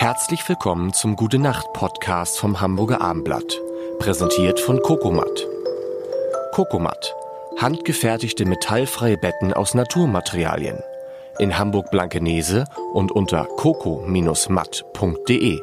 [0.00, 3.58] Herzlich willkommen zum Gute Nacht Podcast vom Hamburger Armblatt,
[3.98, 5.44] präsentiert von Kokomat.
[6.52, 7.16] Kokomat,
[7.58, 10.78] handgefertigte metallfreie Betten aus Naturmaterialien.
[11.40, 15.60] In Hamburg Blankenese und unter coco-matt.de.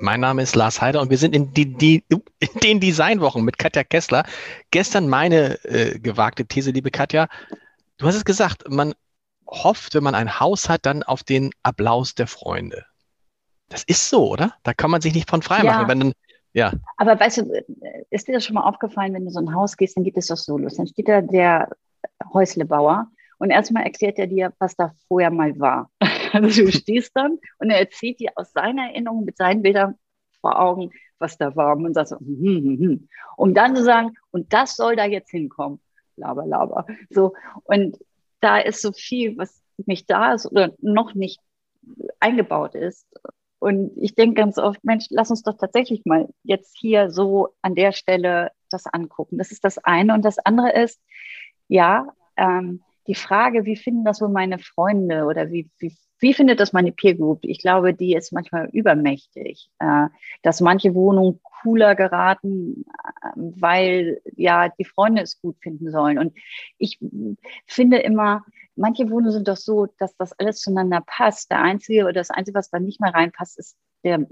[0.00, 2.02] Mein Name ist Lars Heider und wir sind in, die, die,
[2.40, 4.24] in den Designwochen mit Katja Kessler.
[4.72, 7.28] Gestern meine äh, gewagte These, liebe Katja.
[7.98, 8.94] Du hast es gesagt, man
[9.50, 12.86] hofft, wenn man ein Haus hat, dann auf den Applaus der Freunde.
[13.68, 14.54] Das ist so, oder?
[14.62, 15.88] Da kann man sich nicht von frei machen.
[15.88, 16.12] Wenn dann,
[16.52, 16.72] ja.
[16.96, 17.64] Aber weißt du,
[18.10, 20.26] ist dir das schon mal aufgefallen, wenn du so ein Haus gehst, dann geht es
[20.26, 20.76] doch so los.
[20.76, 21.68] Dann steht da der
[22.32, 23.08] Häuslebauer
[23.38, 25.90] und erstmal erklärt er dir, was da vorher mal war.
[26.32, 29.96] Also du stehst dann und er erzählt dir aus seiner Erinnerung mit seinen Bildern
[30.40, 31.74] vor Augen, was da war.
[31.74, 33.08] Und man sagt so, hm, hm, hm.
[33.36, 35.80] um dann zu sagen, und das soll da jetzt hinkommen.
[36.14, 36.86] Laber, laber.
[37.08, 37.34] So.
[37.64, 37.98] Und
[38.40, 41.40] da ist so viel, was nicht da ist oder noch nicht
[42.20, 43.06] eingebaut ist.
[43.58, 47.74] Und ich denke ganz oft, Mensch, lass uns doch tatsächlich mal jetzt hier so an
[47.74, 49.36] der Stelle das angucken.
[49.38, 50.14] Das ist das eine.
[50.14, 51.00] Und das andere ist,
[51.68, 56.60] ja, ähm, die Frage, wie finden das wohl meine Freunde oder wie, wie, wie findet
[56.60, 57.40] das meine Peer Group?
[57.42, 60.06] Ich glaube, die ist manchmal übermächtig, äh,
[60.44, 66.20] dass manche Wohnungen cooler geraten, äh, weil ja die Freunde es gut finden sollen.
[66.20, 66.38] Und
[66.78, 67.00] ich
[67.66, 68.44] finde immer,
[68.76, 71.50] manche Wohnungen sind doch so, dass das alles zueinander passt.
[71.50, 74.24] Der einzige oder das einzige, was da nicht mehr reinpasst, ist der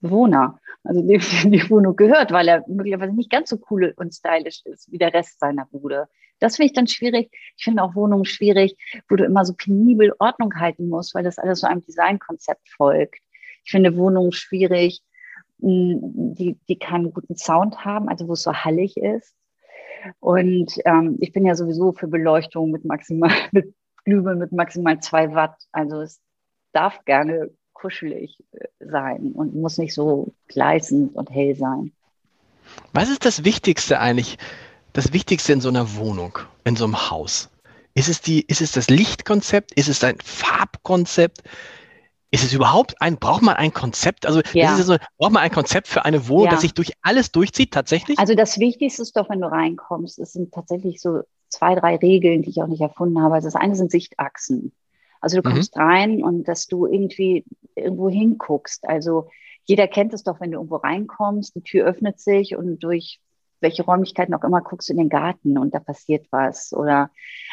[0.00, 4.62] Bewohner, also dem die Wohnung gehört, weil er möglicherweise nicht ganz so cool und stylisch
[4.64, 6.08] ist wie der Rest seiner Bude.
[6.40, 7.30] Das finde ich dann schwierig.
[7.56, 8.76] Ich finde auch Wohnungen schwierig,
[9.08, 13.20] wo du immer so penibel Ordnung halten musst, weil das alles so einem Designkonzept folgt.
[13.64, 15.02] Ich finde Wohnungen schwierig,
[15.60, 19.34] hm, die, die keinen guten Sound haben, also wo es so hallig ist.
[20.20, 25.34] Und ähm, ich bin ja sowieso für Beleuchtung mit maximal, mit Glühbirnen mit maximal zwei
[25.34, 25.56] Watt.
[25.72, 26.20] Also es
[26.72, 31.92] darf gerne kuschelig äh, sein und muss nicht so gleißend und hell sein.
[32.92, 34.38] Was ist das Wichtigste eigentlich,
[34.92, 37.50] das Wichtigste in so einer Wohnung, in so einem Haus?
[37.94, 39.72] Ist es, die, ist es das Lichtkonzept?
[39.72, 41.42] Ist es ein Farbkonzept?
[42.30, 44.26] Ist es überhaupt ein, braucht man ein Konzept?
[44.26, 44.76] Also ja.
[44.76, 46.50] so, braucht man ein Konzept für eine Wohnung, ja.
[46.50, 48.18] das sich durch alles durchzieht, tatsächlich?
[48.18, 52.42] Also das Wichtigste ist doch, wenn du reinkommst, es sind tatsächlich so zwei, drei Regeln,
[52.42, 53.34] die ich auch nicht erfunden habe.
[53.34, 54.72] Also das eine sind Sichtachsen.
[55.20, 55.82] Also du kommst mhm.
[55.82, 58.88] rein und dass du irgendwie irgendwo hinguckst.
[58.88, 59.28] Also
[59.64, 63.20] jeder kennt es doch, wenn du irgendwo reinkommst, die Tür öffnet sich und durch
[63.60, 67.10] welche Räumlichkeiten auch immer guckst du in den Garten und da passiert was oder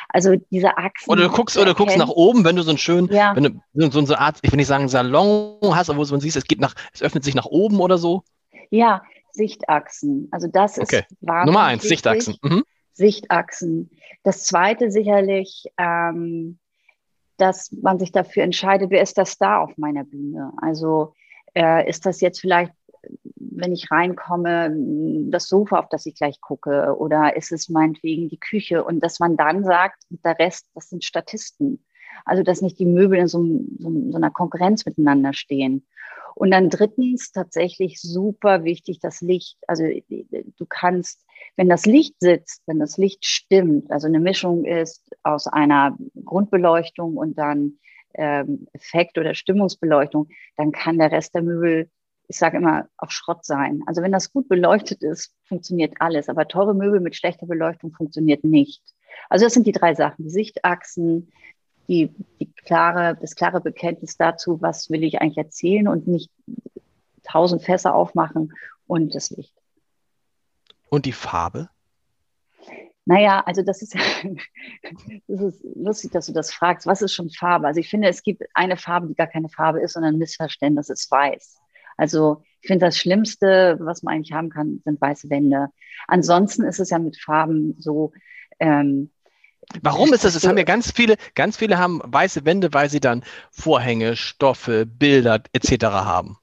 [0.09, 1.11] also diese Achsen.
[1.11, 3.35] Oder du guckst oder du guckst nach oben, wenn du so einen schönen, ja.
[3.35, 6.35] wenn du so, eine Art, ich will nicht sagen Salon hast, aber wo man sieht,
[6.35, 8.23] es geht nach, es öffnet sich nach oben oder so.
[8.69, 10.27] Ja, Sichtachsen.
[10.31, 11.05] Also das okay.
[11.09, 11.97] ist Nummer eins, wichtig.
[11.97, 12.35] Sichtachsen.
[12.41, 12.63] Mhm.
[12.93, 13.89] Sichtachsen.
[14.23, 16.59] Das zweite sicherlich ähm,
[17.37, 20.51] dass man sich dafür entscheidet, wer ist der Star auf meiner Bühne?
[20.57, 21.13] Also
[21.53, 22.73] äh, ist das jetzt vielleicht,
[23.35, 24.75] wenn ich reinkomme,
[25.29, 28.83] das Sofa, auf das ich gleich gucke, oder ist es meinetwegen die Küche?
[28.83, 31.83] Und dass man dann sagt, der Rest, das sind Statisten.
[32.23, 33.43] Also dass nicht die Möbel in so,
[33.79, 35.85] so, so einer Konkurrenz miteinander stehen.
[36.35, 39.57] Und dann drittens tatsächlich super wichtig das Licht.
[39.67, 45.15] Also du kannst wenn das Licht sitzt, wenn das Licht stimmt, also eine Mischung ist
[45.23, 47.79] aus einer Grundbeleuchtung und dann
[48.13, 51.89] ähm, Effekt- oder Stimmungsbeleuchtung, dann kann der Rest der Möbel,
[52.27, 53.83] ich sage immer, auf Schrott sein.
[53.85, 56.29] Also wenn das gut beleuchtet ist, funktioniert alles.
[56.29, 58.81] Aber teure Möbel mit schlechter Beleuchtung funktioniert nicht.
[59.29, 60.23] Also das sind die drei Sachen.
[60.25, 61.31] Die Sichtachsen,
[61.87, 66.31] die, die klare, das klare Bekenntnis dazu, was will ich eigentlich erzählen und nicht
[67.23, 68.53] tausend Fässer aufmachen
[68.87, 69.55] und das Licht.
[70.89, 71.69] Und die Farbe?
[73.05, 73.95] Naja, also das ist,
[75.27, 76.87] das ist lustig, dass du das fragst.
[76.87, 77.67] Was ist schon Farbe?
[77.67, 80.89] Also ich finde, es gibt eine Farbe, die gar keine Farbe ist, sondern ein Missverständnis,
[80.89, 81.59] ist weiß.
[81.97, 85.69] Also ich finde, das Schlimmste, was man eigentlich haben kann, sind weiße Wände.
[86.07, 88.11] Ansonsten ist es ja mit Farben so.
[88.59, 89.11] Ähm,
[89.81, 90.35] Warum ist das?
[90.35, 94.85] Es haben ja ganz viele, ganz viele haben weiße Wände, weil sie dann Vorhänge, Stoffe,
[94.85, 95.85] Bilder etc.
[95.85, 96.37] haben.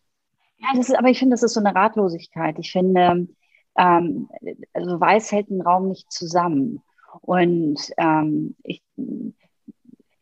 [0.59, 2.59] Ja, das ist, aber ich finde, das ist so eine Ratlosigkeit.
[2.59, 3.29] Ich finde,
[3.77, 4.29] ähm,
[4.73, 6.83] also weiß hält den Raum nicht zusammen.
[7.21, 8.83] Und ähm, ich,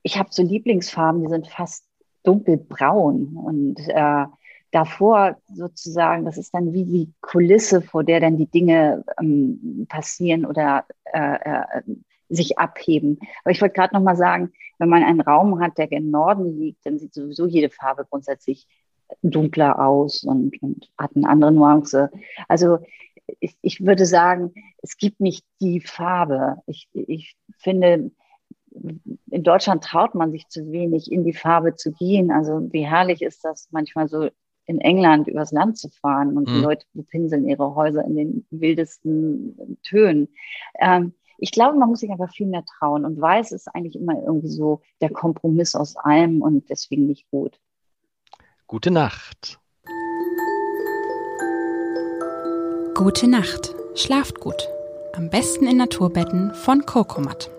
[0.03, 1.85] ich habe so Lieblingsfarben, die sind fast
[2.23, 4.26] dunkelbraun und äh,
[4.73, 10.46] davor sozusagen, das ist dann wie die Kulisse, vor der dann die Dinge ähm, passieren
[10.46, 11.82] oder äh, äh,
[12.31, 13.19] sich abheben.
[13.44, 16.59] Aber ich wollte gerade noch mal sagen, wenn man einen Raum hat, der gen Norden
[16.59, 18.67] liegt, dann sieht sowieso jede Farbe grundsätzlich
[19.23, 22.11] dunkler aus und, und hat eine andere Nuance.
[22.49, 22.79] Also
[23.41, 26.62] ich, ich würde sagen, es gibt nicht die Farbe.
[26.67, 28.11] Ich, ich finde,
[29.31, 32.31] in Deutschland traut man sich zu wenig, in die Farbe zu gehen.
[32.31, 34.31] Also wie herrlich ist das manchmal so
[34.67, 36.55] in England übers Land zu fahren und mhm.
[36.55, 40.29] die Leute bepinseln ihre Häuser in den wildesten Tönen.
[40.79, 44.14] Ähm, ich glaube, man muss sich einfach viel mehr trauen und weiß ist eigentlich immer
[44.22, 47.58] irgendwie so der Kompromiss aus allem und deswegen nicht gut.
[48.66, 49.58] Gute Nacht.
[52.94, 53.75] Gute Nacht.
[53.94, 54.69] Schlaft gut.
[55.14, 57.50] Am besten in Naturbetten von Kokomat.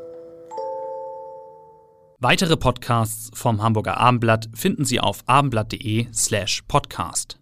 [2.19, 7.40] Weitere Podcasts vom Hamburger Abendblatt finden Sie auf abendblatt.de slash podcast.